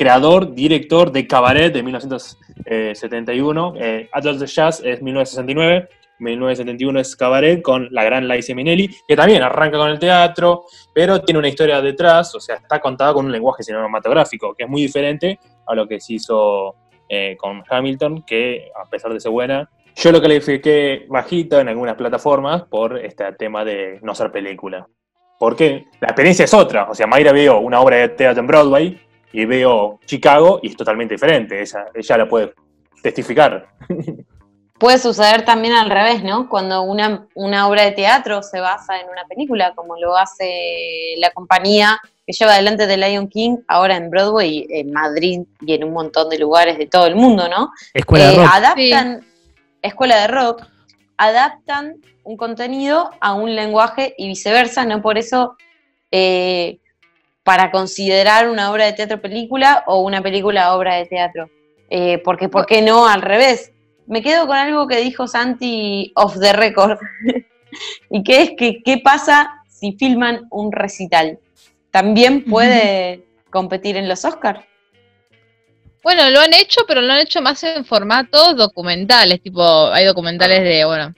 [0.00, 3.74] creador, director de Cabaret de 1971.
[3.76, 9.42] Eh, Adult Jazz es 1969, 1971 es Cabaret con la gran Liza Minnelli, que también
[9.42, 13.32] arranca con el teatro, pero tiene una historia detrás, o sea, está contada con un
[13.32, 18.70] lenguaje cinematográfico, que es muy diferente a lo que se hizo eh, con Hamilton, que
[18.74, 23.66] a pesar de ser buena, yo lo califiqué bajito en algunas plataformas por este tema
[23.66, 24.86] de no ser película.
[25.38, 26.88] Porque la experiencia es otra.
[26.90, 30.76] O sea, Mayra veo una obra de teatro en Broadway y veo Chicago y es
[30.76, 31.60] totalmente diferente.
[31.60, 32.52] Ella, ella la puede
[33.02, 33.68] testificar.
[34.78, 36.48] Puede suceder también al revés, ¿no?
[36.48, 41.30] Cuando una, una obra de teatro se basa en una película, como lo hace la
[41.32, 45.92] compañía que lleva adelante The Lion King, ahora en Broadway, en Madrid y en un
[45.92, 47.70] montón de lugares de todo el mundo, ¿no?
[47.92, 48.48] Escuela de Eh, rock.
[48.54, 49.26] adaptan,
[49.82, 50.62] escuela de rock,
[51.18, 55.56] adaptan un contenido a un lenguaje y viceversa, no por eso
[56.10, 56.78] eh,
[57.42, 61.50] para considerar una obra de teatro película o una película obra de teatro.
[61.88, 63.72] Eh, porque, ¿por qué no al revés?
[64.06, 66.98] Me quedo con algo que dijo Santi off the record,
[68.10, 71.38] y que es que qué pasa si filman un recital.
[71.90, 74.64] También puede competir en los Oscars.
[76.02, 80.62] Bueno, lo han hecho, pero lo han hecho más en formatos documentales, tipo, hay documentales
[80.62, 81.14] de, bueno,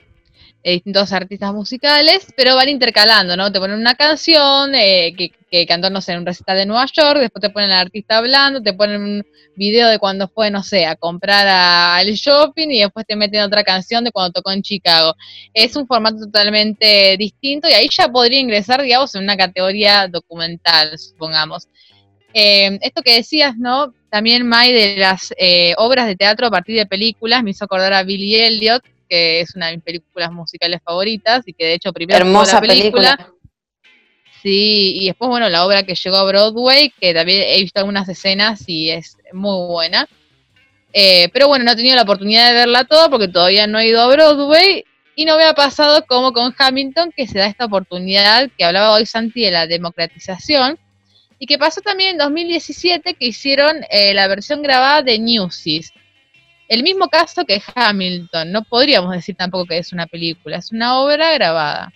[0.63, 3.51] de distintos artistas musicales, pero van intercalando, ¿no?
[3.51, 6.85] Te ponen una canción eh, que, que cantó, no sé, en un recital de Nueva
[6.85, 10.63] York, después te ponen al artista hablando, te ponen un video de cuando fue, no
[10.63, 14.61] sé, a comprar al shopping y después te meten otra canción de cuando tocó en
[14.61, 15.15] Chicago.
[15.53, 20.97] Es un formato totalmente distinto y ahí ya podría ingresar, digamos, en una categoría documental,
[20.97, 21.67] supongamos.
[22.33, 23.93] Eh, esto que decías, ¿no?
[24.09, 27.93] También, May, de las eh, obras de teatro a partir de películas, me hizo acordar
[27.93, 31.93] a Billy Elliot, que es una de mis películas musicales favoritas y que de hecho
[31.93, 33.33] primero Hermosa la película, película.
[34.43, 38.09] Sí, y después, bueno, la obra que llegó a Broadway, que también he visto algunas
[38.09, 40.05] escenas y es muy buena.
[40.91, 43.87] Eh, pero bueno, no he tenido la oportunidad de verla toda porque todavía no he
[43.87, 44.83] ido a Broadway
[45.15, 48.91] y no me ha pasado como con Hamilton, que se da esta oportunidad que hablaba
[48.91, 50.77] hoy Santi de la democratización
[51.39, 55.91] y que pasó también en 2017 que hicieron eh, la versión grabada de Newsies.
[56.73, 60.97] El mismo caso que Hamilton, no podríamos decir tampoco que es una película, es una
[61.01, 61.93] obra grabada.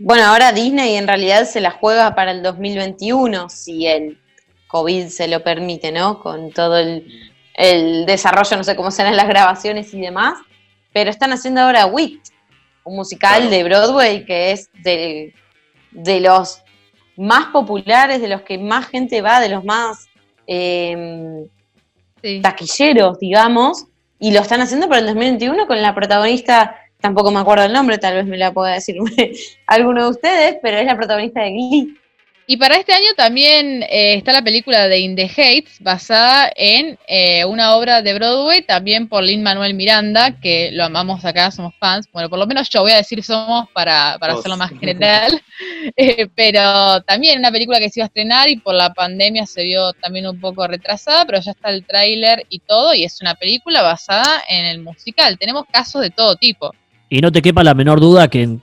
[0.00, 4.18] Bueno, ahora Disney en realidad se la juega para el 2021, si el
[4.66, 6.18] COVID se lo permite, ¿no?
[6.18, 10.40] Con todo el, el desarrollo, no sé cómo serán las grabaciones y demás.
[10.92, 12.20] Pero están haciendo ahora Wit,
[12.82, 13.50] un musical Claro.
[13.50, 15.32] de Broadway que es de,
[15.92, 16.64] de los
[17.16, 20.08] más populares, de los que más gente va, de los más
[20.48, 21.46] eh,
[22.42, 23.86] Taquilleros, digamos,
[24.18, 27.98] y lo están haciendo para el 2021 con la protagonista, tampoco me acuerdo el nombre,
[27.98, 28.96] tal vez me la pueda decir
[29.66, 31.98] alguno de ustedes, pero es la protagonista de Glee.
[32.50, 36.98] Y para este año también eh, está la película de In the Heights, basada en
[37.06, 41.74] eh, una obra de Broadway, también por Lin Manuel Miranda, que lo amamos acá, somos
[41.78, 42.08] fans.
[42.10, 45.40] Bueno, por lo menos yo voy a decir somos para, para hacerlo más general.
[45.96, 49.64] Eh, pero también una película que se iba a estrenar y por la pandemia se
[49.64, 53.34] vio también un poco retrasada, pero ya está el tráiler y todo, y es una
[53.34, 55.36] película basada en el musical.
[55.36, 56.72] Tenemos casos de todo tipo.
[57.08, 58.62] Y no te quepa la menor duda que en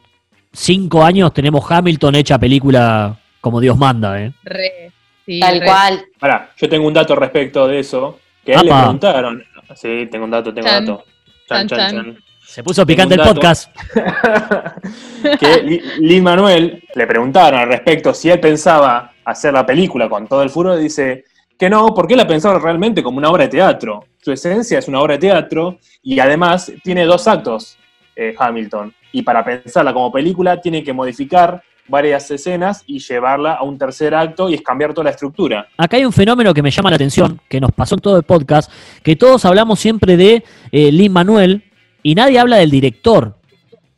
[0.53, 4.33] cinco años tenemos Hamilton hecha película como Dios manda, ¿eh?
[4.43, 4.91] Re,
[5.23, 5.65] sí, Tal re.
[5.67, 6.05] cual.
[6.19, 9.43] Pará, yo tengo un dato respecto de eso, que a él le preguntaron.
[9.75, 10.79] Sí, tengo un dato, tengo Chan.
[10.81, 11.03] un dato.
[11.47, 12.17] Chan, Chan, chan.
[12.43, 13.71] Se puso picante el podcast.
[15.39, 20.27] que Li- Lin Manuel le preguntaron al respecto si él pensaba hacer la película con
[20.27, 21.25] todo el furor, dice
[21.57, 24.05] que no, porque él la pensaba realmente como una obra de teatro.
[24.21, 27.77] Su esencia es una obra de teatro y además tiene dos actos,
[28.15, 28.91] eh, Hamilton.
[29.11, 34.15] Y para pensarla como película tiene que modificar varias escenas y llevarla a un tercer
[34.15, 35.67] acto y es cambiar toda la estructura.
[35.77, 38.23] Acá hay un fenómeno que me llama la atención, que nos pasó en todo el
[38.23, 38.71] podcast,
[39.03, 41.63] que todos hablamos siempre de eh, Lin Manuel
[42.01, 43.37] y nadie habla del director,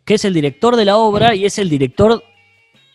[0.04, 2.24] que es el director de la obra y es el director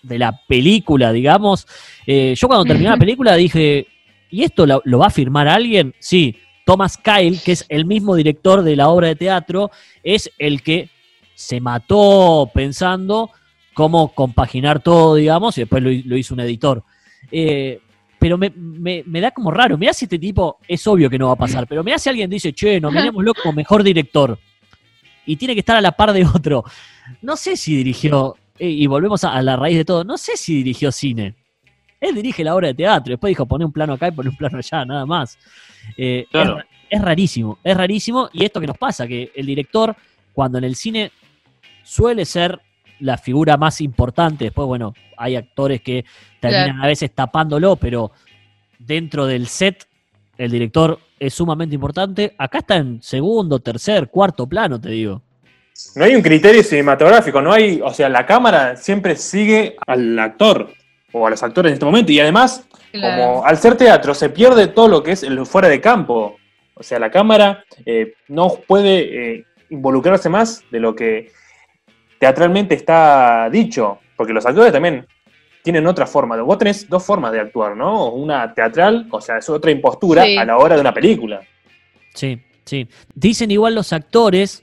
[0.02, 1.66] de la película, digamos.
[2.06, 3.86] Eh, yo cuando terminé la película dije,
[4.30, 5.94] ¿y esto lo, lo va a firmar alguien?
[5.98, 9.70] Sí, Thomas Kyle, que es el mismo director de la obra de teatro,
[10.02, 10.90] es el que
[11.34, 13.30] se mató pensando
[13.74, 16.82] cómo compaginar todo, digamos, y después lo, lo hizo un editor.
[17.30, 17.80] Eh,
[18.18, 19.76] pero me, me- me da como raro.
[19.76, 22.30] Mirá si este tipo es obvio que no va a pasar, pero mirá si alguien
[22.30, 24.38] dice, che, nominémoslo como mejor director.
[25.26, 26.64] Y tiene que estar a la par de otro.
[27.20, 30.36] No sé si dirigió, eh, y volvemos a, a la raíz de todo, no sé
[30.36, 31.34] si dirigió cine.
[32.00, 34.36] Él dirige la obra de teatro, después dijo poné un plano acá y poné un
[34.36, 35.38] plano allá, nada más.
[35.96, 36.58] Eh, Claro.
[36.58, 38.28] es, es rarísimo, es rarísimo.
[38.32, 39.94] Y esto que nos pasa, que el director,
[40.32, 41.10] cuando en el cine
[41.84, 42.60] suele ser
[43.02, 44.46] la figura más importante.
[44.46, 46.04] Después, bueno, hay actores que
[46.40, 48.12] terminan a veces tapándolo, pero
[48.78, 49.86] dentro del set,
[50.38, 52.34] el director es sumamente importante.
[52.38, 55.22] Acá está en segundo, tercer, cuarto plano, te digo.
[55.96, 60.70] No hay un criterio cinematográfico, no hay, o sea, la cámara siempre sigue al actor
[61.12, 64.68] o a los actores en este momento y además, como al ser teatro se pierde
[64.68, 66.36] todo lo que es el fuera de campo.
[66.74, 71.32] O sea, la cámara eh, no puede eh, involucrarse más de lo que
[72.22, 75.04] teatralmente está dicho, porque los actores también
[75.60, 76.40] tienen otra forma.
[76.40, 78.12] Vos tenés dos formas de actuar, ¿no?
[78.12, 81.40] Una teatral, o sea, es otra impostura a la hora de una película.
[82.14, 82.86] Sí, sí.
[83.12, 84.62] Dicen igual los actores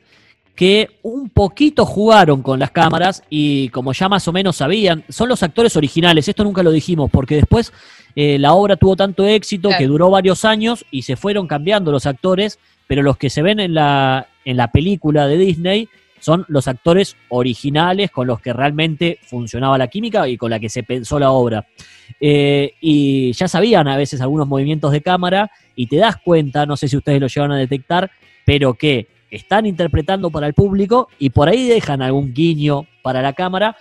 [0.55, 5.27] que un poquito jugaron con las cámaras y como ya más o menos sabían, son
[5.27, 7.73] los actores originales, esto nunca lo dijimos, porque después
[8.15, 12.05] eh, la obra tuvo tanto éxito que duró varios años y se fueron cambiando los
[12.05, 15.89] actores, pero los que se ven en la, en la película de Disney
[16.19, 20.69] son los actores originales con los que realmente funcionaba la química y con la que
[20.69, 21.67] se pensó la obra.
[22.19, 26.77] Eh, y ya sabían a veces algunos movimientos de cámara y te das cuenta, no
[26.77, 28.11] sé si ustedes lo llevan a detectar,
[28.45, 33.33] pero que están interpretando para el público y por ahí dejan algún guiño para la
[33.33, 33.77] cámara,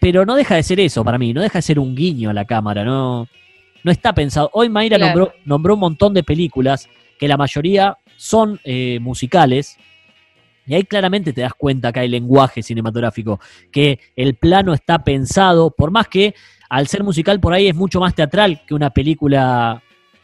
[0.00, 2.32] pero no deja de ser eso para mí, no deja de ser un guiño a
[2.32, 3.28] la cámara, no,
[3.84, 4.50] no está pensado.
[4.52, 9.78] Hoy Mayra nombró, nombró, un montón de películas que la mayoría son eh, musicales.
[10.70, 13.40] Y ahí claramente te das cuenta que hay lenguaje cinematográfico,
[13.72, 16.32] que el plano está pensado, por más que
[16.68, 19.82] al ser musical por ahí es mucho más teatral que una película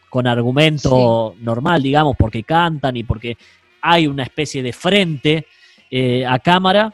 [0.09, 3.37] con argumento normal, digamos, porque cantan y porque
[3.81, 5.47] hay una especie de frente
[5.91, 6.93] eh, a cámara,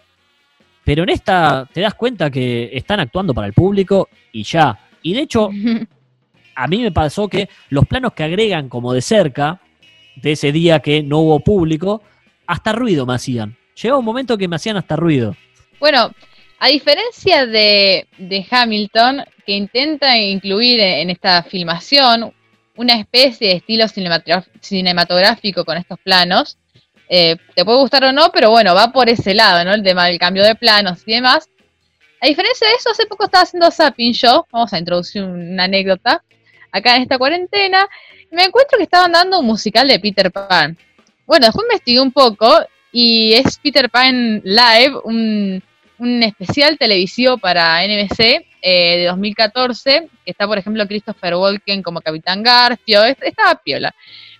[0.84, 4.80] pero en esta te das cuenta que están actuando para el público y ya.
[5.04, 5.52] Y de hecho,
[6.56, 9.62] a mí me pasó que los planos que agregan como de cerca,
[10.16, 12.02] de ese día que no hubo público,
[12.47, 13.58] hasta ruido me hacían.
[13.82, 15.36] Llegó un momento que me hacían hasta ruido.
[15.79, 16.12] Bueno,
[16.60, 22.34] a diferencia de, de Hamilton, que intenta incluir en esta filmación
[22.75, 23.86] una especie de estilo
[24.62, 26.58] cinematográfico con estos planos,
[27.10, 29.73] eh, te puede gustar o no, pero bueno, va por ese lado, ¿no?
[29.73, 31.49] El tema del cambio de planos y demás.
[32.21, 36.23] A diferencia de eso, hace poco estaba haciendo Zapping yo, vamos a introducir una anécdota,
[36.71, 37.88] acá en esta cuarentena,
[38.32, 40.77] me encuentro que estaban dando un musical de Peter Pan.
[41.34, 45.63] Bueno, después investigué un poco y es Peter Pan Live, un,
[46.22, 52.43] especial televisivo para NBC eh, de 2014, que está, por ejemplo, Christopher Walken como Capitán
[52.43, 53.96] Garfio, estaba piola.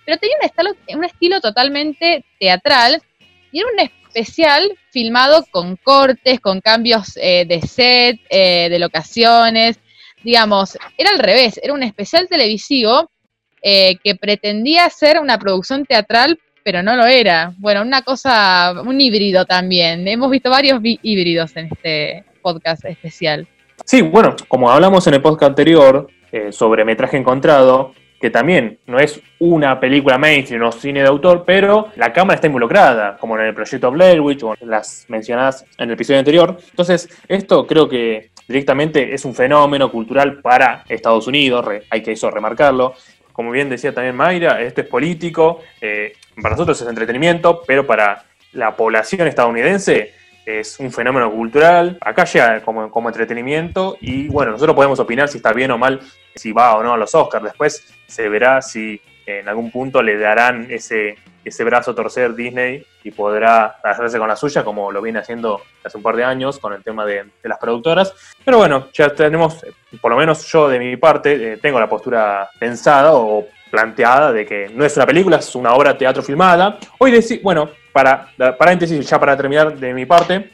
[0.06, 0.36] Pero tenía
[0.96, 3.02] un estilo, totalmente teatral
[3.50, 9.80] y era un especial filmado con cortes, con cambios eh, de set, eh, de locaciones,
[10.22, 13.10] digamos, era al revés, era un especial televisivo
[13.66, 17.54] eh, que pretendía ser una producción teatral, pero no lo era.
[17.58, 20.08] Bueno, una cosa, un híbrido también.
[20.08, 23.46] Hemos visto varios híbridos en este podcast especial.
[23.84, 26.08] Sí, bueno, como hablamos en el podcast anterior
[26.50, 31.90] sobre metraje encontrado, que también no es una película mainstream o cine de autor, pero
[31.96, 35.92] la cámara está involucrada, como en el proyecto Blair Witch o las mencionadas en el
[35.92, 36.56] episodio anterior.
[36.70, 42.30] Entonces, esto creo que directamente es un fenómeno cultural para Estados Unidos, hay que eso
[42.30, 42.94] remarcarlo.
[43.34, 48.26] Como bien decía también Mayra, esto es político, eh, para nosotros es entretenimiento, pero para
[48.52, 50.14] la población estadounidense
[50.46, 55.38] es un fenómeno cultural, acá llega como, como, entretenimiento y bueno, nosotros podemos opinar si
[55.38, 56.00] está bien o mal,
[56.32, 60.18] si va o no a los Oscars, después se verá si en algún punto le
[60.18, 65.18] darán ese, ese brazo torcer Disney y podrá hacerse con la suya como lo viene
[65.18, 68.14] haciendo hace un par de años con el tema de, las productoras.
[68.44, 69.64] Pero bueno, ya tenemos,
[70.00, 74.46] por lo menos yo de mi parte, eh, tengo la postura pensada o planteada de
[74.46, 76.78] que no es una película, es una obra de teatro filmada.
[76.98, 80.50] Hoy decir, bueno, para paréntesis, ya para terminar de mi parte,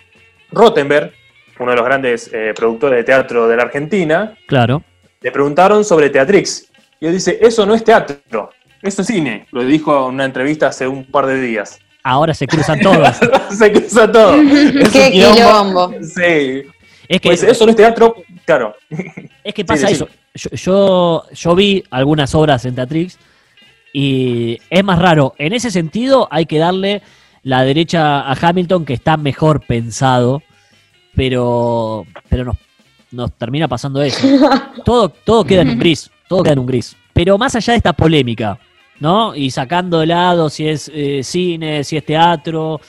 [0.51, 1.13] Rottenberg,
[1.59, 4.83] uno de los grandes eh, productores de teatro de la Argentina, claro.
[5.21, 6.71] le preguntaron sobre Teatrix.
[6.99, 8.51] Y él dice, eso no es teatro,
[8.83, 9.47] eso es cine.
[9.53, 11.79] Lo dijo en una entrevista hace un par de días.
[12.03, 13.17] Ahora se cruzan todos.
[13.59, 14.37] se cruza todo.
[14.93, 15.93] Qué quilombo.
[16.03, 16.63] Sí.
[17.09, 18.15] Es que, pues eso no es teatro,
[18.45, 18.77] claro.
[19.43, 20.09] Es que pasa eso.
[20.33, 23.19] Yo, yo, vi algunas obras en Teatrix
[23.93, 25.35] y es más raro.
[25.37, 27.03] En ese sentido hay que darle
[27.43, 30.41] la derecha a Hamilton que está mejor pensado,
[31.17, 32.57] pero, pero nos,
[33.11, 34.25] nos termina pasando eso.
[34.85, 36.97] Todo, todo queda en un gris, todo queda en un gris.
[37.13, 38.59] Pero más allá de esta polémica,
[39.01, 39.35] ¿no?
[39.35, 42.81] Y sacando de lado si es eh, cine, si es teatro,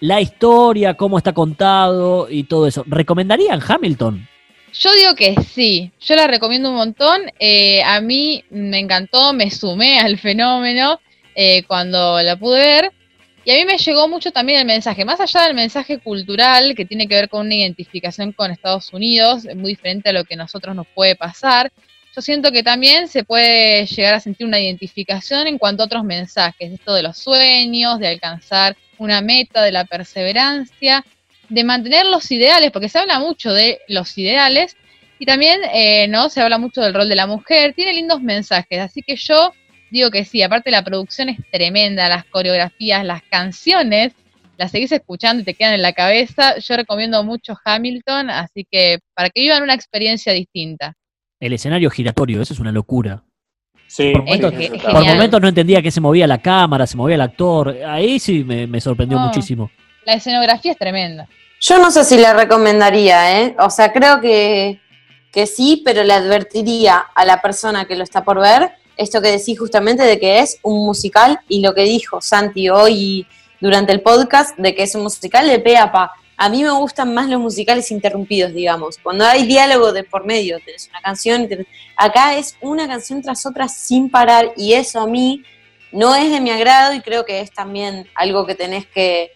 [0.00, 2.84] la historia, cómo está contado y todo eso.
[2.86, 4.26] ¿Recomendarían Hamilton?
[4.72, 7.22] Yo digo que sí, yo la recomiendo un montón.
[7.38, 11.00] Eh, a mí me encantó, me sumé al fenómeno
[11.34, 12.92] eh, cuando la pude ver.
[13.44, 16.84] Y a mí me llegó mucho también el mensaje, más allá del mensaje cultural que
[16.84, 20.36] tiene que ver con una identificación con Estados Unidos, muy diferente a lo que a
[20.36, 21.72] nosotros nos puede pasar.
[22.14, 26.02] Yo siento que también se puede llegar a sentir una identificación en cuanto a otros
[26.02, 31.04] mensajes, esto de los sueños, de alcanzar una meta, de la perseverancia,
[31.48, 34.76] de mantener los ideales, porque se habla mucho de los ideales
[35.20, 38.80] y también eh, no se habla mucho del rol de la mujer, tiene lindos mensajes,
[38.80, 39.52] así que yo
[39.90, 44.12] digo que sí, aparte la producción es tremenda, las coreografías, las canciones,
[44.56, 46.58] las seguís escuchando y te quedan en la cabeza.
[46.58, 50.94] Yo recomiendo mucho Hamilton, así que para que vivan una experiencia distinta.
[51.40, 53.24] El escenario giratorio, eso es una locura.
[53.86, 54.52] Sí, por momentos,
[54.84, 57.76] por momentos no entendía que se movía la cámara, se movía el actor.
[57.84, 59.70] Ahí sí me, sorprendió muchísimo.
[60.04, 61.26] La escenografía es tremenda.
[61.60, 63.56] Yo no sé si le recomendaría, ¿eh?
[63.58, 64.80] O sea, creo que,
[65.32, 68.70] que sí, pero le advertiría a la persona que lo está por ver
[69.00, 73.26] esto que decís justamente de que es un musical y lo que dijo Santi hoy
[73.58, 76.12] durante el podcast de que es un musical de pe a pa.
[76.42, 78.96] A mí me gustan más los musicales interrumpidos, digamos.
[78.96, 81.46] Cuando hay diálogo de por medio, tenés una canción,
[81.96, 85.44] acá es una canción tras otra sin parar y eso a mí
[85.92, 89.32] no es de mi agrado y creo que es también algo que tenés que,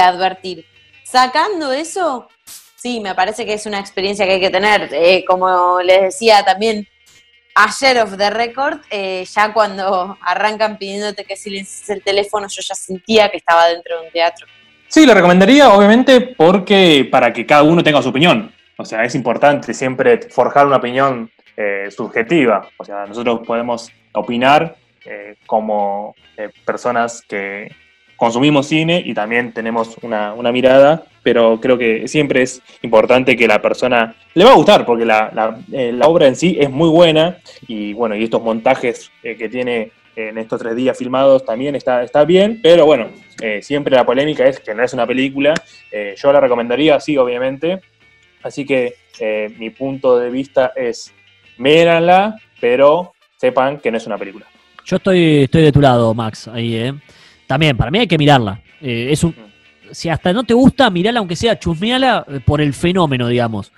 [0.00, 0.64] advertir.
[1.02, 2.28] Sacando eso,
[2.76, 4.88] sí, me parece que es una experiencia que hay que tener.
[4.92, 6.86] Eh, como les decía también,
[7.56, 12.76] ayer of the record, eh, ya cuando arrancan pidiéndote que silencies el teléfono, yo ya
[12.76, 14.46] sentía que estaba dentro de un teatro.
[14.88, 18.52] Sí, le recomendaría, obviamente, porque para que cada uno tenga su opinión.
[18.78, 22.68] O sea, es importante siempre forjar una opinión eh, subjetiva.
[22.76, 26.14] O sea, nosotros podemos opinar eh, como
[26.64, 27.68] personas que
[28.16, 33.60] consumimos cine y también tenemos una, mirada, pero creo que siempre es importante que la
[33.60, 37.92] persona le va a gustar, porque la, eh, obra en sí es muy buena y
[37.92, 42.24] bueno, y estos montajes eh, que tiene en estos tres días filmados también está, está
[42.24, 43.10] bien, pero bueno,
[43.40, 45.54] eh, siempre la polémica es que no es una película,
[46.16, 47.80] yo la recomendaría, sí, obviamente,
[48.42, 48.94] así que
[49.58, 51.12] mi punto de vista es,
[51.58, 54.46] méranla, pero sepan que no es una película.
[54.84, 56.94] Yo estoy, estoy de tu lado, Max, ahí, ¿eh?
[57.46, 58.60] También, para mí hay que mirarla.
[58.80, 59.34] Eh, es un,
[59.90, 63.72] si hasta no te gusta, mirala aunque sea, chusmeala eh, por el fenómeno, digamos.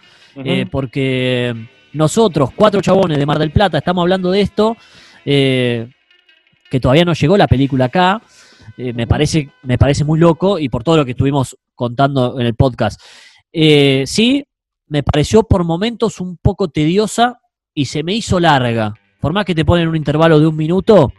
[0.44, 1.52] Eh, porque
[1.92, 4.76] nosotros, cuatro chabones de Mar del Plata, estamos hablando de esto,
[6.70, 8.22] que todavía no llegó la película acá.
[8.76, 12.54] me, parece, me parece muy loco y por todo lo que estuvimos contando en el
[12.54, 13.00] podcast.
[13.52, 14.44] sí,
[14.88, 17.40] me pareció por momentos un poco tediosa
[17.74, 18.94] y se me hizo larga.
[19.20, 21.12] Por más que te ponen un intervalo de un minuto,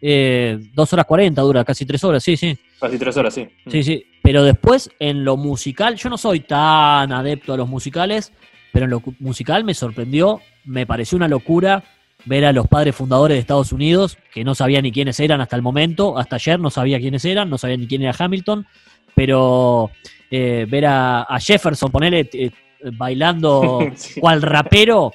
[0.00, 2.58] eh, dos horas cuarenta dura, casi tres horas, sí, sí.
[2.80, 3.48] Casi tres horas, sí.
[3.68, 4.04] Sí, sí.
[4.22, 8.32] Pero después, en lo musical, yo no soy tan adepto a los musicales,
[8.72, 11.84] pero en lo musical me sorprendió, me pareció una locura
[12.24, 15.56] ver a los padres fundadores de Estados Unidos, que no sabía ni quiénes eran hasta
[15.56, 18.66] el momento, hasta ayer no sabía quiénes eran, no sabía ni quién era Hamilton,
[19.14, 19.90] pero
[20.30, 22.50] eh, ver a, Jefferson, ponerle eh,
[22.92, 23.78] bailando
[24.20, 25.12] cual rapero,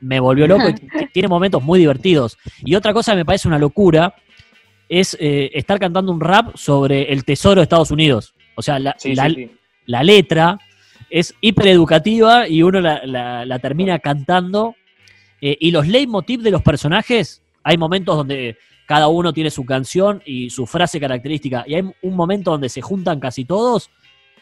[0.00, 2.38] me, volvió loco y tiene momentos muy divertidos.
[2.64, 4.14] Y otra cosa que me parece una locura
[4.88, 8.34] es eh, estar cantando un rap sobre el tesoro de Estados Unidos.
[8.56, 8.94] O sea, la,
[9.86, 10.58] la, letra
[11.08, 14.74] es hipereducativa y uno la, termina cantando.
[15.42, 20.22] Eh, y los leitmotiv de los personajes, hay momentos donde cada uno tiene su canción
[20.24, 21.64] y su frase característica.
[21.66, 23.90] Y hay un momento donde se juntan casi todos.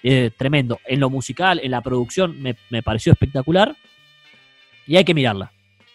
[0.03, 0.79] Eh, tremendo.
[0.87, 3.75] En lo musical, en la producción, me, me pareció espectacular.
[4.87, 5.53] Y hay que mirarla.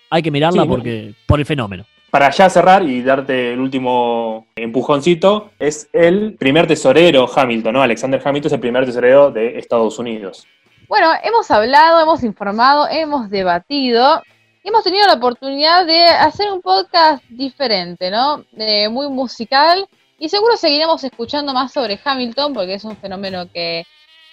[0.10, 1.86] Hay que mirarla porque por el fenómeno.
[2.10, 7.82] Para ya cerrar y darte el último empujoncito, es el primer tesorero Hamilton, ¿no?
[7.82, 10.48] Alexander Hamilton es el primer tesorero de Estados Unidos.
[10.88, 14.22] Bueno, hemos hablado, hemos informado, hemos debatido,
[14.66, 18.44] hemos tenido la oportunidad de hacer un podcast diferente, ¿no?
[18.90, 19.88] muy musical
[20.18, 23.86] y seguro seguiremos escuchando más sobre Hamilton porque es un fenómeno que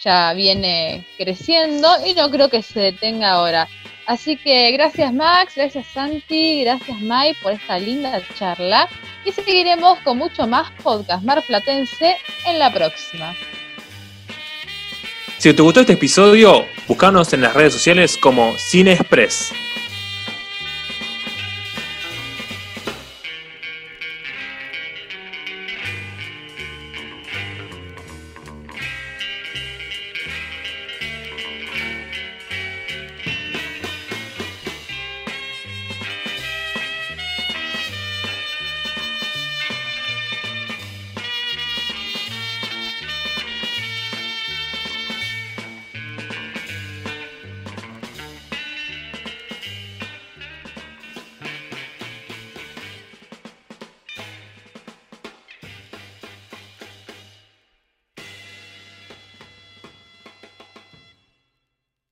[0.03, 3.69] ya viene creciendo y no creo que se detenga ahora.
[4.07, 8.89] Así que gracias Max, gracias Santi, gracias Mai por esta linda charla
[9.25, 12.17] y seguiremos con mucho más podcast marplatense
[12.47, 13.35] en la próxima.
[15.39, 19.53] Si te gustó este episodio, búscanos en las redes sociales como Cine Express.